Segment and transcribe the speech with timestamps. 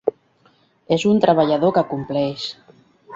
[0.97, 2.47] És un treballador que compleix.